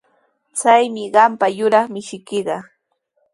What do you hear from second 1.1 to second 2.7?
qampa yuraq mishiykiqa.